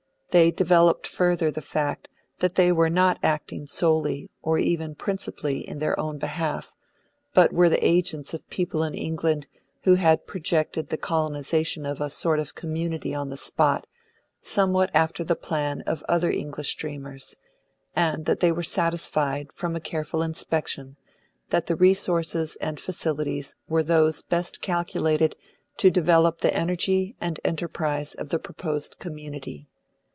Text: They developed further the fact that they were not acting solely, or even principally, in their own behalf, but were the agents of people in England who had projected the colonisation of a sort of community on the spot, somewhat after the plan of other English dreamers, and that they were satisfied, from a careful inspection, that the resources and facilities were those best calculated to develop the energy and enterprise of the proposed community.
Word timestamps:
They 0.33 0.49
developed 0.49 1.07
further 1.07 1.51
the 1.51 1.59
fact 1.61 2.07
that 2.39 2.55
they 2.55 2.71
were 2.71 2.89
not 2.89 3.19
acting 3.21 3.67
solely, 3.67 4.29
or 4.41 4.57
even 4.57 4.95
principally, 4.95 5.67
in 5.67 5.79
their 5.79 5.99
own 5.99 6.19
behalf, 6.19 6.73
but 7.33 7.51
were 7.51 7.67
the 7.67 7.85
agents 7.85 8.33
of 8.33 8.49
people 8.49 8.81
in 8.83 8.93
England 8.93 9.47
who 9.83 9.95
had 9.95 10.25
projected 10.25 10.87
the 10.87 10.95
colonisation 10.95 11.85
of 11.85 11.99
a 11.99 12.09
sort 12.09 12.39
of 12.39 12.55
community 12.55 13.13
on 13.13 13.27
the 13.29 13.35
spot, 13.35 13.85
somewhat 14.39 14.89
after 14.93 15.25
the 15.25 15.35
plan 15.35 15.81
of 15.81 16.01
other 16.07 16.31
English 16.31 16.75
dreamers, 16.75 17.35
and 17.93 18.23
that 18.23 18.39
they 18.39 18.53
were 18.53 18.63
satisfied, 18.63 19.51
from 19.51 19.75
a 19.75 19.81
careful 19.81 20.21
inspection, 20.21 20.95
that 21.49 21.67
the 21.67 21.75
resources 21.75 22.55
and 22.61 22.79
facilities 22.79 23.55
were 23.67 23.83
those 23.83 24.21
best 24.21 24.61
calculated 24.61 25.35
to 25.75 25.91
develop 25.91 26.39
the 26.39 26.55
energy 26.55 27.17
and 27.19 27.41
enterprise 27.43 28.13
of 28.13 28.29
the 28.29 28.39
proposed 28.39 28.97
community. 28.97 29.67